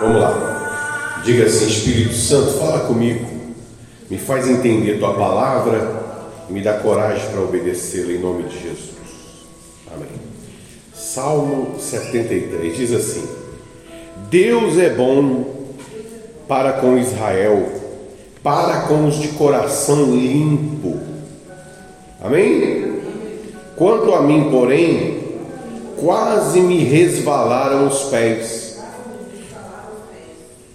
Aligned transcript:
Vamos 0.00 0.20
lá. 0.22 1.20
Diga 1.22 1.44
assim: 1.44 1.66
Espírito 1.66 2.14
Santo, 2.14 2.52
fala 2.58 2.80
comigo. 2.80 3.28
Me 4.08 4.16
faz 4.16 4.48
entender 4.48 4.98
tua 4.98 5.14
palavra 5.14 6.00
e 6.48 6.52
me 6.52 6.62
dá 6.62 6.78
coragem 6.78 7.30
para 7.30 7.42
obedecê-la 7.42 8.12
em 8.12 8.18
nome 8.18 8.44
de 8.44 8.54
Jesus. 8.54 8.90
Amém. 9.94 10.08
Salmo 10.94 11.78
73 11.78 12.76
diz 12.76 12.92
assim: 12.92 13.28
Deus 14.30 14.78
é 14.78 14.88
bom 14.88 15.44
para 16.48 16.72
com 16.74 16.96
Israel, 16.96 17.70
para 18.42 18.82
com 18.82 19.06
os 19.06 19.16
de 19.16 19.28
coração 19.28 20.14
limpo. 20.14 20.98
Amém? 22.22 23.00
Quanto 23.76 24.14
a 24.14 24.22
mim, 24.22 24.48
porém, 24.50 25.20
quase 25.98 26.60
me 26.60 26.84
resvalaram 26.84 27.86
os 27.86 28.04
pés. 28.04 28.69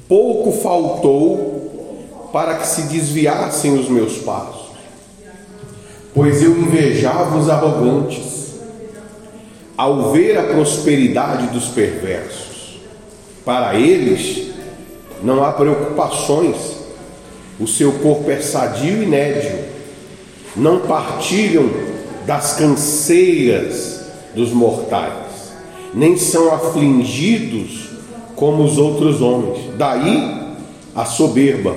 Pouco 0.07 0.51
faltou 0.51 2.29
para 2.31 2.55
que 2.55 2.67
se 2.67 2.83
desviassem 2.83 3.73
os 3.73 3.89
meus 3.89 4.17
passos, 4.19 4.67
pois 6.13 6.43
eu 6.43 6.51
invejava 6.59 7.37
os 7.37 7.49
arrogantes, 7.49 8.55
ao 9.75 10.11
ver 10.11 10.37
a 10.37 10.43
prosperidade 10.43 11.47
dos 11.47 11.69
perversos. 11.69 12.79
Para 13.43 13.75
eles 13.75 14.53
não 15.23 15.43
há 15.43 15.51
preocupações, 15.51 16.55
o 17.59 17.67
seu 17.67 17.93
corpo 17.93 18.29
é 18.29 18.39
sadio 18.39 19.01
e 19.01 19.05
nédio, 19.05 19.65
não 20.55 20.81
partilham 20.81 21.69
das 22.27 22.53
canseiras 22.53 24.01
dos 24.35 24.51
mortais, 24.51 25.53
nem 25.93 26.17
são 26.17 26.53
afligidos 26.53 27.84
como 28.35 28.63
os 28.63 28.77
outros 28.77 29.21
homens. 29.21 29.59
Daí 29.77 30.45
a 30.95 31.05
soberba 31.05 31.75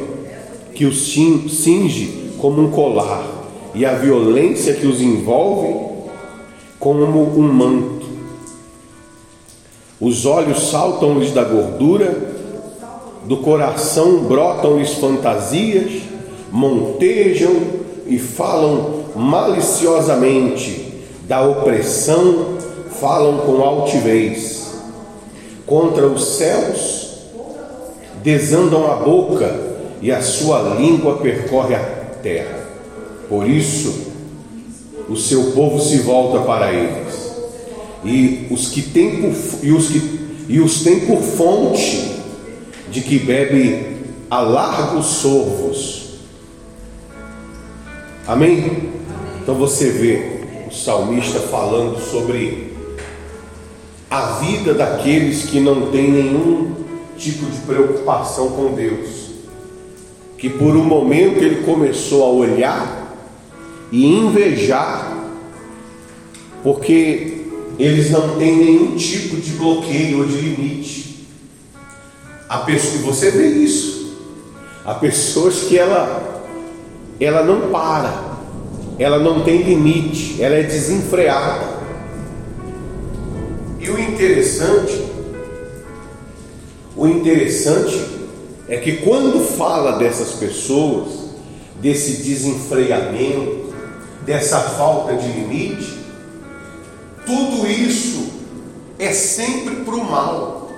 que 0.74 0.84
os 0.84 1.12
cinge 1.12 2.32
como 2.38 2.62
um 2.62 2.70
colar 2.70 3.26
e 3.74 3.84
a 3.84 3.94
violência 3.94 4.74
que 4.74 4.86
os 4.86 5.00
envolve 5.00 5.88
como 6.78 7.04
um 7.04 7.52
manto. 7.52 8.06
Os 10.00 10.24
olhos 10.24 10.70
saltam-lhes 10.70 11.32
da 11.32 11.42
gordura, 11.42 12.16
do 13.24 13.38
coração 13.38 14.22
brotam-lhes 14.22 14.94
fantasias, 14.94 16.02
montejam 16.52 17.54
e 18.06 18.18
falam 18.18 19.04
maliciosamente 19.16 20.94
da 21.26 21.42
opressão, 21.42 22.56
falam 23.00 23.38
com 23.38 23.62
altivez. 23.62 24.57
Contra 25.68 26.06
os 26.06 26.24
céus 26.36 27.08
desandam 28.22 28.90
a 28.90 28.96
boca 28.96 29.54
e 30.00 30.10
a 30.10 30.22
sua 30.22 30.74
língua 30.74 31.18
percorre 31.18 31.74
a 31.74 31.84
terra. 32.22 32.58
Por 33.28 33.48
isso, 33.48 34.12
o 35.08 35.16
seu 35.16 35.52
povo 35.52 35.78
se 35.78 35.98
volta 35.98 36.40
para 36.40 36.72
eles. 36.72 37.28
E 38.04 38.46
os 38.50 38.68
que 38.68 38.80
têm 38.80 39.20
por, 39.20 39.32
e 39.62 39.72
os 39.72 39.88
que 39.88 40.18
e 40.48 40.60
os 40.60 40.82
tem 40.82 41.00
por 41.00 41.20
fonte 41.20 42.22
de 42.90 43.02
que 43.02 43.18
bebe 43.18 43.98
a 44.30 44.40
largos 44.40 45.04
sorvos. 45.04 46.08
Amém? 48.26 48.90
Então 49.42 49.54
você 49.54 49.90
vê 49.90 50.66
o 50.66 50.74
salmista 50.74 51.38
falando 51.38 52.00
sobre 52.00 52.67
a 54.10 54.38
vida 54.40 54.72
daqueles 54.72 55.44
que 55.44 55.60
não 55.60 55.90
têm 55.90 56.10
nenhum 56.10 56.74
tipo 57.16 57.46
de 57.46 57.58
preocupação 57.60 58.50
com 58.50 58.74
Deus. 58.74 59.28
Que 60.38 60.48
por 60.48 60.76
um 60.76 60.84
momento 60.84 61.42
ele 61.42 61.62
começou 61.64 62.24
a 62.24 62.28
olhar 62.28 63.16
e 63.90 64.06
invejar, 64.06 65.16
porque 66.62 67.44
eles 67.78 68.10
não 68.10 68.38
têm 68.38 68.56
nenhum 68.56 68.96
tipo 68.96 69.36
de 69.36 69.50
bloqueio 69.52 70.20
ou 70.20 70.24
de 70.24 70.36
limite. 70.36 71.26
A 72.48 72.58
pessoa, 72.58 73.02
você 73.02 73.30
vê 73.30 73.46
isso. 73.48 74.16
Há 74.84 74.94
pessoas 74.94 75.64
que 75.64 75.76
ela, 75.76 76.42
ela 77.20 77.42
não 77.42 77.68
para, 77.70 78.38
ela 78.98 79.18
não 79.18 79.42
tem 79.42 79.62
limite, 79.62 80.42
ela 80.42 80.54
é 80.54 80.62
desenfreada. 80.62 81.77
E 83.88 83.90
o 83.90 83.98
interessante, 83.98 85.02
o 86.94 87.06
interessante 87.06 87.98
é 88.68 88.76
que 88.76 88.98
quando 88.98 89.42
fala 89.56 89.92
dessas 89.92 90.34
pessoas, 90.34 91.30
desse 91.80 92.22
desenfreamento, 92.22 93.72
dessa 94.26 94.60
falta 94.60 95.14
de 95.14 95.26
limite, 95.26 96.00
tudo 97.24 97.66
isso 97.66 98.28
é 98.98 99.10
sempre 99.10 99.76
para 99.76 99.94
o 99.94 100.04
mal. 100.04 100.70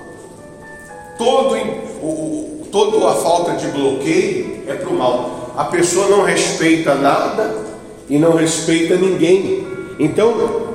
Todo, 1.18 1.56
o, 2.00 2.64
toda 2.70 3.10
a 3.10 3.14
falta 3.16 3.54
de 3.54 3.66
bloqueio 3.72 4.62
é 4.68 4.74
para 4.74 4.88
o 4.88 4.96
mal. 4.96 5.52
A 5.56 5.64
pessoa 5.64 6.08
não 6.08 6.22
respeita 6.22 6.94
nada 6.94 7.56
e 8.08 8.20
não 8.20 8.36
respeita 8.36 8.94
ninguém. 8.94 9.66
Então, 9.98 10.69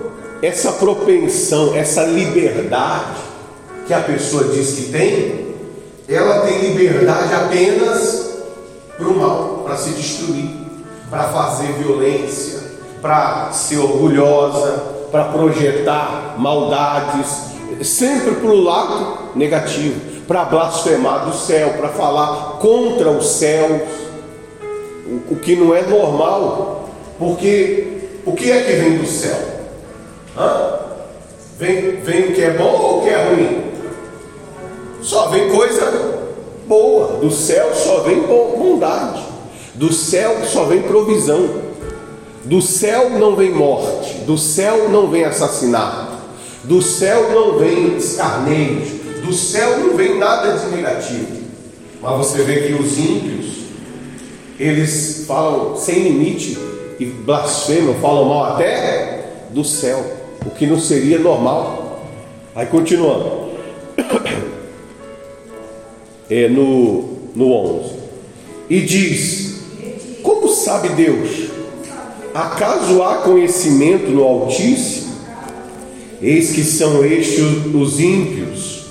essa 0.46 0.74
propensão, 0.74 1.76
essa 1.76 2.04
liberdade 2.04 3.18
que 3.88 3.94
a 3.94 4.00
pessoa 4.00 4.44
diz 4.46 4.76
que 4.76 4.92
tem, 4.92 5.56
ela 6.08 6.42
tem 6.42 6.60
liberdade 6.60 7.34
apenas 7.34 8.44
para 8.96 9.08
o 9.08 9.18
mal, 9.18 9.62
para 9.66 9.76
se 9.76 9.90
destruir, 9.90 10.52
para 11.10 11.24
fazer 11.30 11.74
violência, 11.74 12.60
para 13.02 13.52
ser 13.54 13.80
orgulhosa, 13.80 14.84
para 15.12 15.26
projetar 15.26 16.36
maldades, 16.38 17.28
sempre 17.82 18.36
para 18.36 18.50
o 18.50 18.62
lado 18.62 19.18
negativo, 19.36 20.00
para 20.28 20.46
blasfemar 20.46 21.26
do 21.26 21.36
céu, 21.36 21.74
para 21.78 21.90
falar 21.90 22.60
contra 22.60 23.10
os 23.10 23.26
céus, 23.26 23.82
o 25.28 25.36
que 25.38 25.56
não 25.56 25.74
é 25.74 25.82
normal, 25.82 26.90
porque 27.18 28.10
o 28.26 28.34
que 28.34 28.52
é 28.52 28.62
que 28.62 28.74
vem 28.74 28.98
do 29.00 29.08
céu? 29.08 29.55
Hã? 30.38 30.80
Vem, 31.58 32.02
vem 32.02 32.26
o 32.26 32.34
que 32.34 32.42
é 32.42 32.52
bom 32.52 32.82
ou 32.82 33.00
o 33.00 33.02
que 33.04 33.10
é 33.10 33.30
ruim? 33.30 33.64
Só 35.02 35.30
vem 35.30 35.50
coisa 35.50 36.26
boa, 36.68 37.20
do 37.20 37.32
céu 37.32 37.74
só 37.76 38.02
vem 38.02 38.22
bondade, 38.22 39.24
do 39.76 39.94
céu 39.94 40.38
só 40.46 40.66
vem 40.66 40.82
provisão, 40.82 41.48
do 42.44 42.62
céu 42.62 43.12
não 43.12 43.36
vem 43.36 43.52
morte, 43.52 44.16
do 44.26 44.38
céu 44.38 44.90
não 44.90 45.10
vem 45.10 45.24
assassinato, 45.24 46.14
do 46.64 46.82
céu 46.82 47.32
não 47.32 47.60
vem 47.60 47.98
escarneios, 47.98 48.90
do 49.24 49.34
céu 49.34 49.80
não 49.80 49.96
vem 49.96 50.18
nada 50.18 50.58
de 50.58 50.76
negativo. 50.76 51.46
Mas 52.02 52.18
você 52.18 52.44
vê 52.44 52.68
que 52.68 52.74
os 52.74 52.98
ímpios, 52.98 53.46
eles 54.60 55.26
falam 55.28 55.78
sem 55.78 56.04
limite 56.04 56.58
e 57.00 57.06
blasfemam, 57.06 57.96
falam 57.96 58.26
mal 58.26 58.54
até 58.54 59.26
do 59.52 59.64
céu, 59.64 60.04
o 60.46 60.52
que 60.52 60.68
não 60.68 60.80
seria 60.80 61.20
normal. 61.20 62.04
Aí 62.56 62.68
continuando, 62.68 63.50
é 66.30 66.48
no, 66.48 67.10
no 67.36 67.52
11, 67.52 67.94
e 68.70 68.82
diz: 68.82 69.56
Como 70.24 70.48
sabe 70.50 70.90
Deus? 70.90 71.50
Acaso 72.34 73.02
há 73.02 73.18
conhecimento 73.18 74.10
no 74.12 74.24
Altíssimo? 74.24 75.16
Eis 76.22 76.52
que 76.52 76.64
são 76.64 77.04
estes 77.04 77.40
os 77.74 78.00
ímpios, 78.00 78.86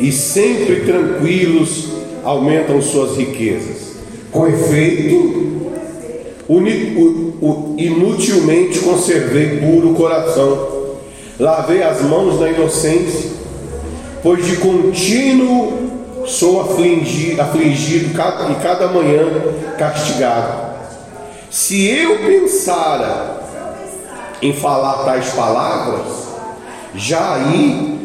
e 0.00 0.10
sempre 0.10 0.80
tranquilos 0.80 1.88
aumentam 2.24 2.82
suas 2.82 3.16
riquezas. 3.16 3.96
Com 4.32 4.48
efeito, 4.48 5.46
inutilmente 7.78 8.80
conservei 8.80 9.58
puro 9.58 9.94
coração, 9.94 10.75
lavei 11.38 11.82
as 11.82 12.02
mãos 12.02 12.40
na 12.40 12.48
inocência, 12.48 13.30
pois 14.22 14.44
de 14.44 14.56
contínuo 14.56 16.24
sou 16.26 16.60
afligido, 16.60 17.40
afligido 17.40 18.10
e 18.10 18.54
cada 18.62 18.88
manhã 18.88 19.24
castigado. 19.78 20.66
Se 21.50 21.86
eu 21.86 22.18
pensara 22.18 23.40
em 24.42 24.52
falar 24.52 25.04
tais 25.04 25.28
palavras, 25.30 26.26
já 26.94 27.34
aí 27.34 27.98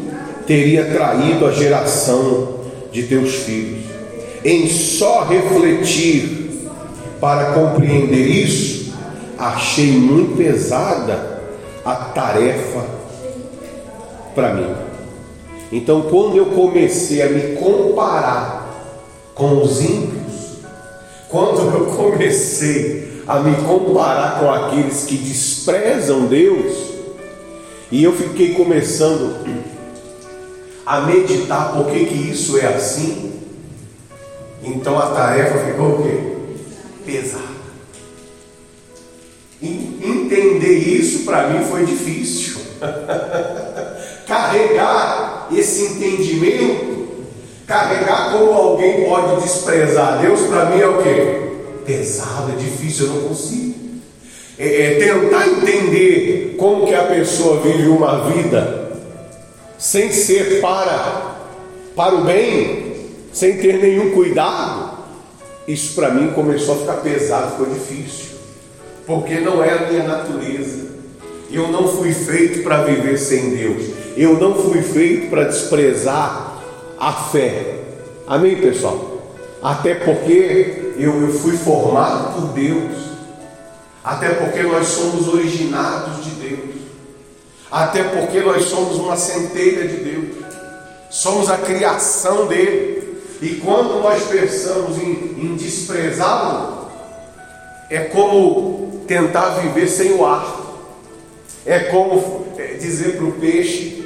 teria 0.45 0.85
traído 0.85 1.45
a 1.45 1.51
geração 1.51 2.59
de 2.91 3.03
teus 3.03 3.33
filhos. 3.35 3.85
Em 4.43 4.67
só 4.67 5.23
refletir 5.23 6.69
para 7.19 7.53
compreender 7.53 8.27
isso, 8.27 8.93
achei 9.37 9.91
muito 9.91 10.37
pesada 10.37 11.41
a 11.83 11.95
tarefa 11.95 13.00
para 14.33 14.53
mim. 14.53 14.75
Então, 15.71 16.03
quando 16.03 16.37
eu 16.37 16.47
comecei 16.47 17.21
a 17.21 17.29
me 17.29 17.55
comparar 17.55 18.61
com 19.41 19.61
os 19.61 19.81
ímpios. 19.81 20.21
Quando 21.29 21.61
eu 21.61 21.85
comecei 21.95 23.23
a 23.27 23.39
me 23.39 23.55
comparar 23.63 24.39
com 24.39 24.51
aqueles 24.51 25.05
que 25.05 25.17
desprezam 25.17 26.27
Deus, 26.27 26.91
e 27.91 28.03
eu 28.03 28.13
fiquei 28.13 28.53
começando 28.53 29.35
a 30.85 31.01
meditar 31.01 31.73
por 31.73 31.87
que, 31.87 32.05
que 32.05 32.29
isso 32.29 32.57
é 32.57 32.67
assim, 32.67 33.33
então 34.63 34.97
a 34.99 35.07
tarefa 35.07 35.57
ficou 35.65 35.99
o 35.99 36.03
quê? 36.03 36.19
Pesada. 37.05 37.51
Entender 39.61 40.77
isso 40.77 41.25
para 41.25 41.49
mim 41.49 41.65
foi 41.65 41.85
difícil. 41.85 42.59
Carregar 44.31 45.49
esse 45.51 45.87
entendimento, 45.87 47.25
carregar 47.67 48.31
como 48.31 48.53
alguém 48.53 49.03
pode 49.03 49.41
desprezar 49.41 50.21
Deus, 50.21 50.39
para 50.43 50.69
mim 50.69 50.79
é 50.79 50.87
o 50.87 51.03
quê? 51.03 51.41
Pesado, 51.85 52.53
é 52.53 52.55
difícil, 52.55 53.07
eu 53.07 53.13
não 53.13 53.27
consigo. 53.27 53.75
É, 54.57 54.83
é 54.83 54.99
tentar 54.99 55.49
entender 55.49 56.55
como 56.57 56.87
que 56.87 56.95
a 56.95 57.03
pessoa 57.03 57.59
vive 57.59 57.89
uma 57.89 58.29
vida 58.31 58.93
sem 59.77 60.13
ser 60.13 60.61
para, 60.61 61.35
para 61.93 62.15
o 62.15 62.23
bem, 62.23 63.09
sem 63.33 63.57
ter 63.57 63.81
nenhum 63.81 64.11
cuidado. 64.11 64.99
Isso 65.67 65.93
para 65.93 66.11
mim 66.11 66.31
começou 66.31 66.75
a 66.75 66.77
ficar 66.77 66.93
pesado, 67.01 67.51
ficou 67.51 67.65
difícil 67.65 68.31
porque 69.05 69.41
não 69.41 69.61
é 69.61 69.73
a 69.73 69.89
minha 69.89 70.03
natureza. 70.03 70.89
Eu 71.51 71.67
não 71.67 71.85
fui 71.85 72.13
feito 72.13 72.63
para 72.63 72.83
viver 72.83 73.17
sem 73.17 73.49
Deus. 73.49 74.00
Eu 74.15 74.37
não 74.39 74.55
fui 74.55 74.81
feito 74.81 75.29
para 75.29 75.45
desprezar 75.45 76.57
a 76.99 77.13
fé. 77.13 77.75
Amém, 78.27 78.57
pessoal? 78.57 79.21
Até 79.61 79.95
porque 79.95 80.93
eu, 80.97 81.21
eu 81.21 81.33
fui 81.33 81.55
formado 81.57 82.33
por 82.33 82.47
Deus. 82.53 83.11
Até 84.03 84.29
porque 84.29 84.63
nós 84.63 84.87
somos 84.87 85.27
originados 85.27 86.23
de 86.23 86.31
Deus. 86.31 86.75
Até 87.71 88.03
porque 88.03 88.41
nós 88.41 88.65
somos 88.65 88.97
uma 88.97 89.15
centelha 89.15 89.87
de 89.87 89.97
Deus. 89.97 90.25
Somos 91.09 91.49
a 91.49 91.57
criação 91.57 92.47
dele. 92.47 93.21
E 93.41 93.55
quando 93.55 94.01
nós 94.01 94.23
pensamos 94.23 94.97
em, 94.97 95.35
em 95.37 95.55
desprezá-lo, 95.55 96.89
é 97.89 97.99
como 97.99 99.03
tentar 99.07 99.59
viver 99.59 99.87
sem 99.87 100.13
o 100.13 100.25
ar. 100.25 100.59
É 101.65 101.79
como 101.79 102.47
é, 102.57 102.73
dizer 102.73 103.17
para 103.17 103.25
o 103.25 103.33
peixe 103.33 104.00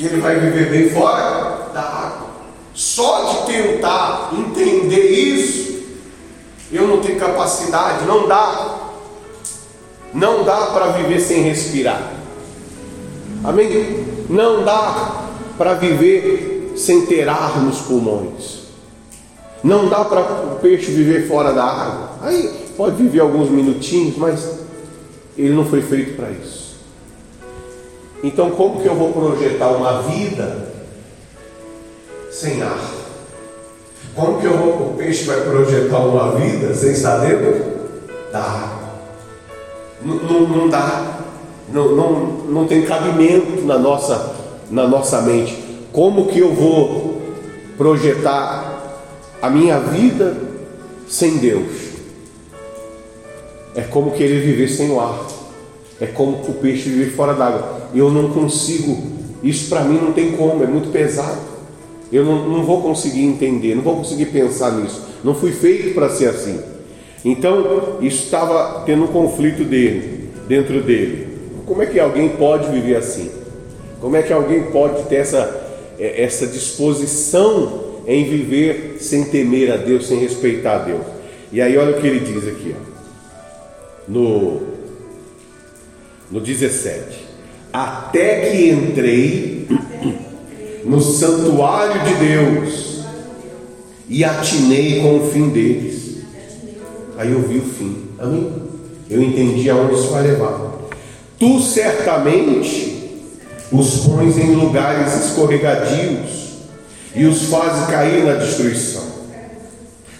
que 0.00 0.06
ele 0.06 0.20
vai 0.20 0.40
viver 0.40 0.70
bem 0.70 0.88
fora 0.88 1.68
da 1.74 1.82
água. 1.82 2.30
Só 2.72 3.44
de 3.44 3.52
tentar 3.52 4.30
entender 4.32 5.10
isso, 5.10 5.82
eu 6.72 6.88
não 6.88 7.02
tenho 7.02 7.20
capacidade, 7.20 8.06
não 8.06 8.26
dá. 8.26 8.78
Não 10.14 10.42
dá 10.42 10.68
para 10.68 10.86
viver 10.92 11.20
sem 11.20 11.42
respirar. 11.42 12.12
Amém? 13.44 14.06
Não 14.30 14.64
dá 14.64 15.26
para 15.58 15.74
viver 15.74 16.72
sem 16.76 17.04
ter 17.04 17.28
ar 17.28 17.60
nos 17.60 17.80
pulmões. 17.80 18.60
Não 19.62 19.86
dá 19.88 20.02
para 20.02 20.20
o 20.20 20.58
peixe 20.62 20.90
viver 20.90 21.28
fora 21.28 21.52
da 21.52 21.62
água. 21.62 22.10
Aí 22.22 22.72
pode 22.74 22.96
viver 22.96 23.20
alguns 23.20 23.50
minutinhos, 23.50 24.16
mas 24.16 24.60
ele 25.36 25.52
não 25.52 25.66
foi 25.66 25.82
feito 25.82 26.16
para 26.16 26.30
isso. 26.30 26.59
Então, 28.22 28.50
como 28.50 28.80
que 28.80 28.86
eu 28.86 28.94
vou 28.94 29.12
projetar 29.12 29.68
uma 29.68 30.02
vida 30.02 30.68
sem 32.30 32.60
ar? 32.62 33.00
Como 34.14 34.40
que 34.40 34.46
eu 34.46 34.56
vou, 34.56 34.90
o 34.90 34.94
peixe 34.96 35.24
vai 35.24 35.40
projetar 35.40 35.98
uma 36.00 36.32
vida 36.32 36.74
sem 36.74 36.92
estar 36.92 37.18
dentro 37.18 37.64
da 38.30 38.40
água? 38.40 38.80
Não, 40.02 40.14
não, 40.16 40.40
não 40.48 40.68
dá, 40.68 41.20
não, 41.72 41.96
não, 41.96 42.12
não 42.48 42.66
tem 42.66 42.82
cabimento 42.82 43.62
na 43.62 43.78
nossa, 43.78 44.34
na 44.70 44.86
nossa 44.86 45.22
mente. 45.22 45.56
Como 45.92 46.26
que 46.26 46.40
eu 46.40 46.52
vou 46.52 47.22
projetar 47.78 48.98
a 49.40 49.48
minha 49.48 49.78
vida 49.78 50.36
sem 51.08 51.38
Deus? 51.38 51.90
É 53.74 53.82
como 53.82 54.10
querer 54.10 54.40
viver 54.40 54.68
sem 54.68 54.90
o 54.90 55.00
ar. 55.00 55.26
É 56.00 56.06
como 56.06 56.36
o 56.36 56.54
peixe 56.54 56.88
viver 56.88 57.14
fora 57.14 57.34
d'água. 57.34 57.79
Eu 57.94 58.10
não 58.10 58.30
consigo. 58.30 58.96
Isso 59.42 59.68
para 59.68 59.82
mim 59.82 59.98
não 59.98 60.12
tem 60.12 60.32
como, 60.32 60.62
é 60.62 60.66
muito 60.66 60.90
pesado. 60.90 61.40
Eu 62.12 62.24
não, 62.24 62.48
não 62.48 62.64
vou 62.64 62.82
conseguir 62.82 63.24
entender, 63.24 63.74
não 63.74 63.82
vou 63.82 63.96
conseguir 63.96 64.26
pensar 64.26 64.72
nisso. 64.72 65.02
Não 65.22 65.34
fui 65.34 65.52
feito 65.52 65.94
para 65.94 66.08
ser 66.08 66.28
assim. 66.28 66.60
Então, 67.24 67.98
isso 68.00 68.24
estava 68.24 68.82
tendo 68.84 69.04
um 69.04 69.08
conflito 69.08 69.64
dele, 69.64 70.30
dentro 70.48 70.82
dele. 70.82 71.28
Como 71.66 71.82
é 71.82 71.86
que 71.86 72.00
alguém 72.00 72.30
pode 72.30 72.70
viver 72.70 72.96
assim? 72.96 73.30
Como 74.00 74.16
é 74.16 74.22
que 74.22 74.32
alguém 74.32 74.64
pode 74.64 75.04
ter 75.04 75.16
essa, 75.16 75.68
é, 75.98 76.22
essa 76.22 76.46
disposição 76.46 78.00
em 78.06 78.24
viver 78.24 78.96
sem 78.98 79.24
temer 79.24 79.72
a 79.72 79.76
Deus, 79.76 80.08
sem 80.08 80.18
respeitar 80.18 80.76
a 80.76 80.78
Deus? 80.78 81.02
E 81.52 81.60
aí, 81.60 81.76
olha 81.76 81.96
o 81.96 82.00
que 82.00 82.06
ele 82.06 82.20
diz 82.20 82.48
aqui, 82.48 82.74
ó 82.76 82.90
no, 84.10 84.60
no 86.30 86.40
17: 86.40 87.29
Até 87.72 88.50
que 88.50 88.70
entrei 88.70 89.68
no 90.84 91.00
santuário 91.00 92.02
de 92.02 92.14
Deus 92.14 93.04
e 94.08 94.24
atinei 94.24 95.00
com 95.00 95.18
o 95.18 95.30
fim 95.30 95.50
deles. 95.50 96.18
Aí 97.16 97.30
eu 97.30 97.42
vi 97.42 97.58
o 97.58 97.62
fim. 97.62 97.96
Amém? 98.18 98.52
Eu 99.08 99.22
entendi 99.22 99.68
aonde 99.70 99.94
isso 99.94 100.08
vai 100.08 100.22
levar. 100.22 100.72
Tu 101.38 101.60
certamente 101.60 102.90
os 103.70 104.06
pões 104.06 104.36
em 104.36 104.54
lugares 104.54 105.26
escorregadios 105.26 106.40
e 107.14 107.24
os 107.24 107.44
fazes 107.44 107.86
cair 107.86 108.24
na 108.24 108.34
destruição. 108.34 109.02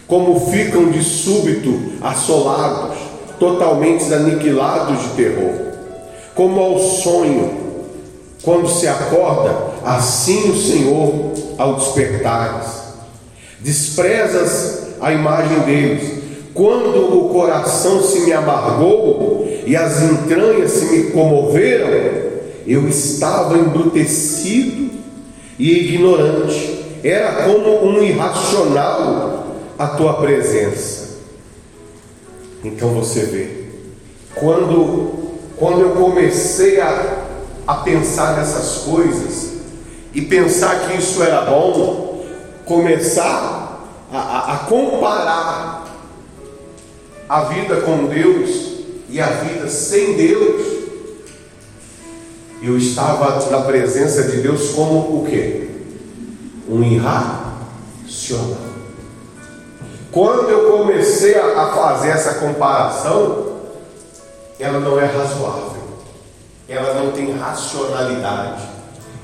Como 0.07 0.51
ficam 0.51 0.91
de 0.91 1.03
súbito 1.03 1.81
assolados 2.01 2.97
totalmente 3.39 4.13
aniquilados 4.13 5.03
de 5.03 5.09
terror. 5.11 5.70
Como 6.35 6.61
ao 6.61 6.79
sonho, 6.79 7.51
quando 8.43 8.69
se 8.69 8.87
acorda, 8.87 9.55
assim 9.85 10.51
o 10.51 10.57
Senhor 10.57 11.33
ao 11.59 11.75
despertares. 11.75 12.69
Desprezas 13.61 14.89
a 15.01 15.13
imagem 15.13 15.61
deles. 15.61 16.21
Quando 16.55 17.19
o 17.19 17.29
coração 17.29 18.03
se 18.03 18.21
me 18.21 18.33
amargou 18.33 19.47
e 19.67 19.77
as 19.77 20.03
entranhas 20.03 20.73
se 20.73 20.87
me 20.87 21.11
comoveram, 21.11 21.89
eu 22.67 22.89
estava 22.89 23.57
embrutecido 23.59 24.91
e 25.59 25.87
ignorante. 25.87 26.81
Era 27.03 27.45
como 27.45 27.85
um 27.85 28.03
irracional 28.03 29.47
a 29.79 29.87
tua 29.89 30.15
presença. 30.15 31.19
Então 32.63 32.91
você 32.91 33.21
vê, 33.21 33.49
quando, 34.35 35.20
quando 35.61 35.83
eu 35.83 35.91
comecei 35.91 36.81
a, 36.81 37.27
a 37.67 37.75
pensar 37.75 38.39
nessas 38.39 38.79
coisas 38.79 39.51
e 40.15 40.23
pensar 40.23 40.89
que 40.89 40.97
isso 40.97 41.23
era 41.23 41.43
bom, 41.43 42.25
começar 42.65 43.87
a, 44.11 44.55
a, 44.55 44.57
comparar 44.61 45.87
a 47.29 47.43
vida 47.43 47.83
com 47.83 48.07
Deus 48.07 48.81
e 49.11 49.21
a 49.21 49.27
vida 49.27 49.69
sem 49.69 50.17
Deus, 50.17 50.67
eu 52.63 52.79
estava 52.79 53.51
na 53.51 53.61
presença 53.61 54.23
de 54.23 54.39
Deus 54.39 54.71
como 54.71 55.21
o 55.21 55.27
que? 55.29 55.69
Um 56.71 56.83
irracional. 56.83 58.71
Quando 60.11 60.49
eu 60.49 60.79
comecei 60.79 61.39
a, 61.39 61.67
fazer 61.75 62.09
essa 62.09 62.35
comparação, 62.35 63.50
ela 64.61 64.79
não 64.79 65.01
é 65.01 65.07
razoável, 65.07 65.83
ela 66.69 66.95
não 66.95 67.13
tem 67.13 67.33
racionalidade, 67.33 68.63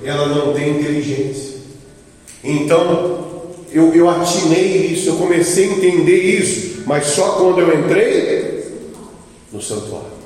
ela 0.03 0.27
não 0.27 0.53
tem 0.53 0.81
inteligência. 0.81 1.57
Então, 2.43 3.25
eu, 3.71 3.93
eu 3.95 4.09
atinei 4.09 4.87
isso, 4.87 5.11
eu 5.11 5.17
comecei 5.17 5.69
a 5.69 5.73
entender 5.73 6.17
isso, 6.17 6.83
mas 6.87 7.07
só 7.07 7.33
quando 7.33 7.61
eu 7.61 7.79
entrei 7.79 8.73
no 9.53 9.61
santuário. 9.61 10.17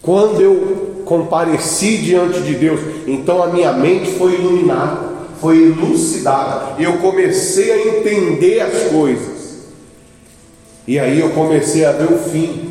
Quando 0.00 0.40
eu 0.40 1.02
compareci 1.04 1.98
diante 1.98 2.40
de 2.40 2.54
Deus, 2.54 2.80
então 3.06 3.42
a 3.42 3.48
minha 3.48 3.72
mente 3.72 4.12
foi 4.12 4.34
iluminada, 4.34 5.10
foi 5.40 5.62
elucidada, 5.62 6.80
eu 6.80 6.98
comecei 6.98 7.72
a 7.72 7.98
entender 7.98 8.60
as 8.60 8.90
coisas. 8.90 9.40
E 10.86 10.98
aí 10.98 11.20
eu 11.20 11.30
comecei 11.30 11.84
a 11.84 11.92
ver 11.92 12.12
o 12.12 12.18
fim 12.18 12.69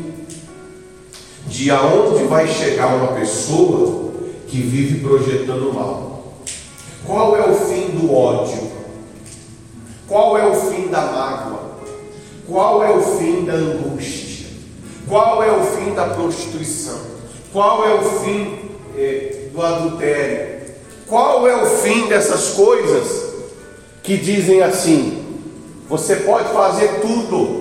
de 1.60 1.70
aonde 1.70 2.24
vai 2.24 2.48
chegar 2.48 2.94
uma 2.94 3.08
pessoa 3.08 4.12
que 4.48 4.56
vive 4.56 5.06
projetando 5.06 5.74
mal. 5.74 6.32
Qual 7.06 7.36
é 7.36 7.50
o 7.50 7.54
fim 7.54 7.90
do 7.90 8.14
ódio? 8.14 8.70
Qual 10.08 10.38
é 10.38 10.46
o 10.46 10.54
fim 10.54 10.88
da 10.88 11.02
mágoa? 11.02 11.72
Qual 12.48 12.82
é 12.82 12.90
o 12.90 13.02
fim 13.02 13.44
da 13.44 13.52
angústia? 13.52 14.46
Qual 15.06 15.42
é 15.42 15.52
o 15.52 15.62
fim 15.64 15.92
da 15.92 16.06
prostituição? 16.06 16.98
Qual 17.52 17.86
é 17.86 17.92
o 17.92 18.04
fim 18.04 18.58
é, 18.96 19.48
do 19.52 19.60
adultério? 19.60 20.60
Qual 21.06 21.46
é 21.46 21.62
o 21.62 21.66
fim 21.66 22.08
dessas 22.08 22.54
coisas 22.54 23.34
que 24.02 24.16
dizem 24.16 24.62
assim: 24.62 25.22
você 25.86 26.16
pode 26.16 26.48
fazer 26.54 27.02
tudo, 27.02 27.59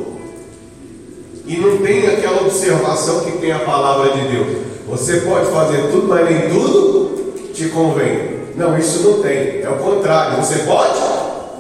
e 1.50 1.58
não 1.58 1.80
tem 1.80 2.06
aquela 2.06 2.42
observação 2.44 3.22
que 3.22 3.40
tem 3.40 3.52
a 3.52 3.58
palavra 3.58 4.12
de 4.12 4.28
Deus. 4.28 4.58
Você 4.88 5.22
pode 5.22 5.50
fazer 5.50 5.90
tudo, 5.90 6.08
mas 6.08 6.30
nem 6.30 6.48
tudo 6.48 7.34
te 7.56 7.70
convém. 7.70 8.38
Não, 8.56 8.78
isso 8.78 9.00
não 9.00 9.20
tem. 9.24 9.64
É 9.64 9.68
o 9.68 9.84
contrário. 9.84 10.38
Você 10.38 10.60
pode 10.60 11.00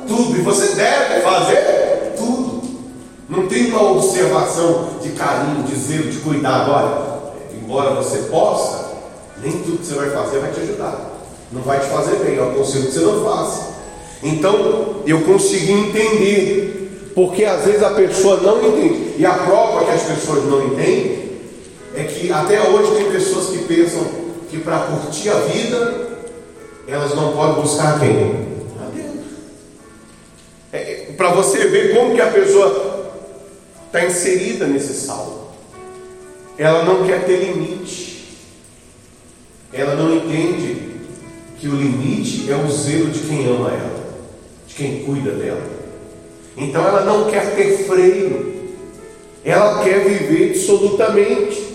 tudo 0.07 0.37
e 0.37 0.41
você 0.41 0.75
deve 0.75 1.21
fazer 1.21 2.13
tudo. 2.15 2.61
Não 3.27 3.47
tem 3.47 3.71
uma 3.71 3.93
observação 3.93 4.89
de 5.01 5.09
carinho, 5.09 5.63
de 5.63 5.75
zelo, 5.75 6.11
de 6.11 6.19
cuidado. 6.19 6.71
Olha, 6.71 7.31
embora 7.59 7.95
você 7.95 8.19
possa, 8.29 8.91
nem 9.41 9.53
tudo 9.53 9.79
que 9.79 9.87
você 9.87 9.95
vai 9.95 10.11
fazer 10.11 10.37
vai 10.37 10.51
te 10.51 10.59
ajudar. 10.59 10.99
Não 11.51 11.63
vai 11.63 11.79
te 11.79 11.87
fazer 11.87 12.17
bem. 12.17 12.35
Eu 12.35 12.51
aconselho 12.51 12.85
que 12.85 12.91
você 12.91 12.99
não 12.99 13.23
faça. 13.23 13.69
Então, 14.21 14.97
eu 15.07 15.21
consegui 15.21 15.71
entender. 15.71 16.78
Porque 17.19 17.43
às 17.43 17.65
vezes 17.65 17.83
a 17.83 17.89
pessoa 17.89 18.37
não 18.37 18.65
entende. 18.65 19.15
E 19.17 19.25
a 19.25 19.33
prova 19.33 19.83
que 19.83 19.91
as 19.91 20.03
pessoas 20.03 20.45
não 20.45 20.67
entendem 20.67 21.31
é 21.93 22.05
que 22.05 22.31
até 22.31 22.61
hoje 22.61 22.95
tem 22.95 23.11
pessoas 23.11 23.47
que 23.47 23.65
pensam 23.65 24.09
que 24.49 24.57
para 24.59 24.79
curtir 24.79 25.27
a 25.27 25.39
vida 25.39 26.07
elas 26.87 27.13
não 27.13 27.33
podem 27.33 27.61
buscar 27.61 27.99
quem? 27.99 28.47
A 28.81 28.85
Deus. 28.95 29.25
É, 30.71 30.77
é 31.09 31.13
para 31.17 31.31
você 31.31 31.67
ver 31.67 31.93
como 31.93 32.15
que 32.15 32.21
a 32.21 32.27
pessoa 32.27 33.11
está 33.87 34.05
inserida 34.05 34.65
nesse 34.65 34.93
salmo. 34.93 35.49
Ela 36.57 36.85
não 36.85 37.05
quer 37.05 37.25
ter 37.25 37.35
limite. 37.35 38.29
Ela 39.73 39.93
não 39.95 40.15
entende 40.15 41.01
que 41.59 41.67
o 41.67 41.75
limite 41.75 42.49
é 42.49 42.55
o 42.55 42.71
zelo 42.71 43.09
de 43.09 43.19
quem 43.19 43.45
ama 43.45 43.71
ela, 43.71 44.05
de 44.65 44.73
quem 44.73 45.03
cuida 45.03 45.31
dela. 45.31 45.79
Então 46.59 46.85
ela 46.85 47.05
não 47.05 47.29
quer 47.29 47.55
ter 47.55 47.85
freio. 47.85 48.53
Ela 49.43 49.83
quer 49.83 50.03
viver 50.03 50.49
absolutamente. 50.51 51.69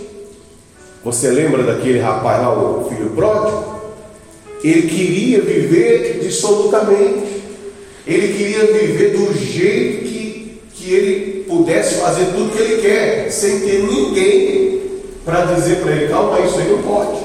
Você 1.03 1.31
lembra 1.31 1.63
daquele 1.63 1.99
rapaz 1.99 2.43
lá, 2.43 2.53
o 2.53 2.89
filho 2.89 3.11
pródigo? 3.11 3.75
Ele 4.63 4.89
queria 4.89 5.41
viver 5.41 6.21
dissolutamente. 6.23 7.43
Ele 8.07 8.35
queria 8.35 8.67
viver 8.73 9.17
do 9.17 9.35
jeito 9.35 10.05
que, 10.05 10.61
que 10.75 10.95
ele 10.95 11.45
pudesse 11.49 11.97
fazer 11.97 12.27
tudo 12.27 12.55
que 12.55 12.63
ele 12.63 12.83
quer, 12.83 13.31
sem 13.31 13.61
ter 13.61 13.83
ninguém 13.83 14.83
para 15.25 15.47
dizer 15.47 15.77
para 15.77 15.93
ele: 15.93 16.09
calma, 16.09 16.41
isso 16.41 16.59
aí 16.59 16.69
não 16.71 16.83
pode, 16.83 17.19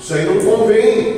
isso 0.00 0.14
aí 0.14 0.24
não 0.24 0.44
convém. 0.44 1.15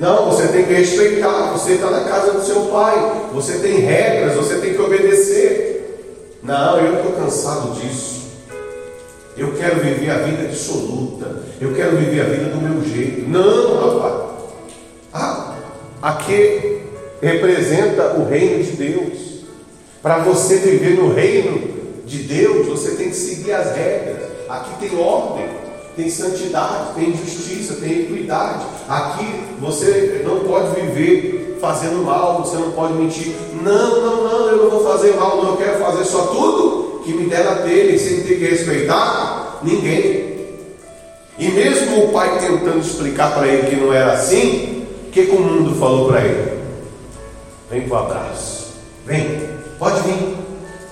Não, 0.00 0.30
você 0.30 0.48
tem 0.48 0.64
que 0.64 0.72
respeitar, 0.72 1.52
você 1.52 1.72
está 1.72 1.90
na 1.90 2.04
casa 2.04 2.32
do 2.32 2.42
seu 2.42 2.62
pai, 2.62 3.28
você 3.34 3.58
tem 3.58 3.80
regras, 3.80 4.34
você 4.34 4.56
tem 4.56 4.72
que 4.72 4.80
obedecer. 4.80 6.38
Não, 6.42 6.78
eu 6.78 6.96
estou 6.96 7.12
cansado 7.12 7.78
disso. 7.78 8.30
Eu 9.36 9.52
quero 9.52 9.80
viver 9.80 10.10
a 10.10 10.18
vida 10.18 10.48
dissoluta. 10.48 11.42
Eu 11.60 11.74
quero 11.74 11.98
viver 11.98 12.22
a 12.22 12.24
vida 12.24 12.46
do 12.46 12.56
meu 12.56 12.82
jeito. 12.82 13.28
Não, 13.28 13.98
rapaz. 13.98 14.30
Ah, 15.12 15.56
aqui 16.00 16.80
representa 17.20 18.14
o 18.14 18.26
reino 18.26 18.64
de 18.64 18.72
Deus. 18.72 19.44
Para 20.02 20.20
você 20.20 20.56
viver 20.56 20.94
no 20.94 21.12
reino 21.12 21.74
de 22.06 22.22
Deus, 22.22 22.66
você 22.66 22.92
tem 22.92 23.10
que 23.10 23.16
seguir 23.16 23.52
as 23.52 23.76
regras. 23.76 24.30
Aqui 24.48 24.88
tem 24.88 24.98
ordem, 24.98 25.46
tem 25.96 26.08
santidade, 26.08 26.94
tem 26.94 27.16
justiça, 27.16 27.74
tem 27.74 28.02
equidade. 28.02 28.64
Aqui 28.88 29.26
você 29.60 30.22
não 30.24 30.40
pode 30.40 30.80
viver 30.80 31.58
fazendo 31.60 32.04
mal, 32.04 32.44
você 32.44 32.56
não 32.56 32.72
pode 32.72 32.94
mentir. 32.94 33.34
Não, 33.62 34.00
não, 34.00 34.24
não, 34.24 34.48
eu 34.48 34.56
não 34.64 34.70
vou 34.70 34.84
fazer 34.84 35.14
mal, 35.14 35.36
não, 35.36 35.50
eu 35.50 35.56
quero 35.56 35.78
fazer 35.78 36.04
só 36.04 36.26
tudo 36.26 37.02
que 37.04 37.12
me 37.12 37.28
der 37.28 37.44
na 37.44 37.56
telha, 37.56 37.98
sem 37.98 38.22
ter 38.22 38.38
que 38.38 38.44
respeitar 38.46 39.60
ninguém. 39.62 40.30
E 41.38 41.48
mesmo 41.48 42.04
o 42.04 42.12
pai 42.12 42.38
tentando 42.38 42.80
explicar 42.80 43.34
para 43.34 43.46
ele 43.48 43.70
que 43.70 43.76
não 43.76 43.92
era 43.92 44.12
assim, 44.12 44.86
o 45.08 45.10
que, 45.10 45.26
que 45.26 45.32
o 45.32 45.40
mundo 45.40 45.78
falou 45.78 46.08
para 46.08 46.20
ele? 46.20 46.60
Vem 47.70 47.88
para 47.88 47.96
o 47.96 48.04
abraço. 48.04 48.74
Vem, 49.06 49.48
pode 49.78 50.00
vir. 50.02 50.36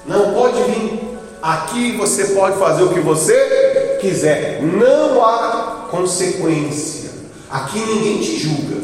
Não, 0.07 0.33
pode 0.33 0.63
vir. 0.63 1.01
Aqui 1.43 1.97
você 1.97 2.25
pode 2.29 2.59
fazer 2.59 2.83
o 2.83 2.89
que 2.89 3.01
você 3.01 3.68
quiser. 4.01 4.63
Não 4.63 5.25
há 5.25 5.89
consequência. 5.91 7.11
Aqui 7.51 7.79
ninguém 7.79 8.19
te 8.19 8.39
julga. 8.39 8.77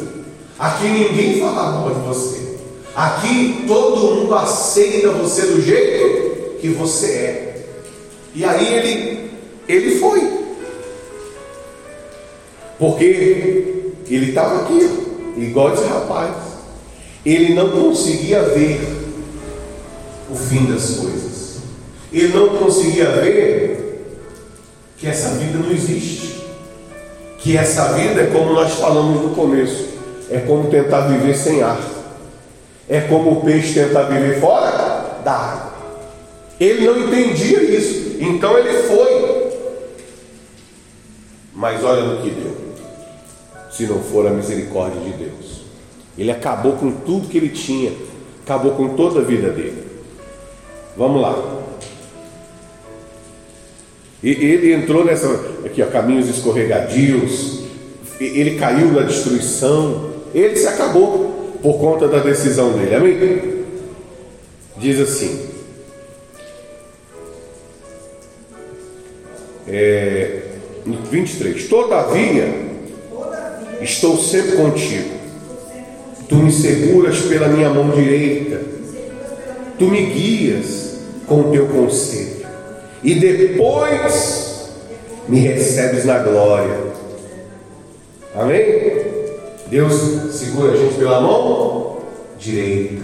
Aqui 0.59 0.85
ninguém 0.85 1.41
fala 1.41 1.73
mal 1.73 1.91
de 1.95 2.01
você. 2.01 2.59
Aqui 2.95 3.65
todo 3.67 4.15
mundo 4.15 4.35
aceita 4.35 5.11
você 5.11 5.43
do 5.43 5.61
jeito 5.61 6.61
que 6.61 6.69
você 6.69 7.07
é. 7.07 7.67
E 8.35 8.45
aí 8.45 8.75
ele, 8.75 9.31
ele 9.69 9.99
foi. 9.99 10.45
Porque 12.79 13.05
ele 14.09 14.29
estava 14.31 14.63
aqui 14.63 14.89
igual 15.37 15.75
esse 15.75 15.85
rapaz. 15.85 16.35
Ele 17.25 17.55
não 17.55 17.71
conseguia 17.71 18.43
ver 18.43 18.81
o 20.31 20.35
fim 20.35 20.67
das 20.67 20.97
coisas. 20.97 21.59
Ele 22.13 22.29
não 22.29 22.57
conseguia 22.57 23.11
ver 23.11 23.84
que 24.97 25.07
essa 25.07 25.31
vida 25.31 25.59
não 25.59 25.71
existe. 25.71 26.43
Que 27.39 27.57
essa 27.57 27.93
vida 27.93 28.23
é 28.23 28.27
como 28.27 28.53
nós 28.53 28.73
falamos 28.75 29.23
no 29.23 29.35
começo, 29.35 29.89
é 30.31 30.39
como 30.39 30.71
tentar 30.71 31.03
viver 31.03 31.35
sem 31.35 31.63
ar. 31.63 31.81
É 32.89 33.01
como 33.01 33.33
o 33.33 33.45
peixe 33.45 33.75
tentar 33.75 34.05
viver 34.05 34.41
fora 34.41 35.21
da 35.25 35.33
água. 35.33 35.75
Ele 36.61 36.87
não 36.87 36.99
entendia 36.99 37.63
isso, 37.63 38.17
então 38.21 38.57
ele 38.59 38.83
foi. 38.85 39.53
Mas 41.55 41.83
olha 41.83 42.03
no 42.03 42.23
que 42.23 42.31
deu 42.31 42.65
se 43.77 43.87
não 43.87 44.01
for 44.01 44.27
a 44.27 44.31
misericórdia 44.31 45.01
de 45.01 45.11
Deus. 45.25 45.63
Ele 46.17 46.31
acabou 46.31 46.75
com 46.75 46.93
tudo 46.93 47.29
que 47.29 47.37
ele 47.37 47.49
tinha, 47.49 47.93
acabou 48.45 48.73
com 48.73 48.91
toda 48.91 49.21
a 49.21 49.25
vida 49.25 49.51
dele. 49.51 49.85
Vamos 50.97 51.21
lá. 51.21 51.64
E 54.25 54.31
ele 54.31 54.73
entrou 54.73 55.05
nessa 55.05 55.29
aqui, 55.65 55.83
ó, 55.83 55.87
caminhos 55.87 56.29
escorregadios. 56.29 57.61
Ele 58.19 58.59
caiu 58.59 58.91
na 58.91 59.03
destruição. 59.03 60.11
Ele 60.35 60.57
se 60.57 60.67
acabou 60.67 61.59
por 61.63 61.79
conta 61.79 62.09
da 62.09 62.19
decisão 62.19 62.73
dele. 62.73 62.95
Amém? 62.95 63.65
Diz 64.79 64.99
assim. 64.99 65.47
É, 69.69 70.43
23. 71.11 71.69
Todavia 71.69 72.65
Estou 73.85 74.17
sempre 74.17 74.57
contigo. 74.57 75.11
Tu 76.27 76.37
me 76.37 76.51
seguras 76.51 77.21
pela 77.21 77.49
minha 77.49 77.69
mão 77.69 77.91
direita. 77.91 78.63
Tu 79.79 79.85
me 79.85 80.07
guias 80.07 81.01
com 81.27 81.41
o 81.41 81.53
teu 81.53 81.67
conselho. 81.67 82.44
E 83.05 83.15
depois 83.17 84.71
me 85.29 85.39
recebes 85.41 86.07
na 86.07 86.21
glória. 86.21 86.79
Amém? 88.35 89.05
Deus 89.69 90.35
segura 90.35 90.73
a 90.73 90.77
gente 90.77 90.95
pela 90.95 91.21
mão 91.21 91.99
direita. 92.39 93.03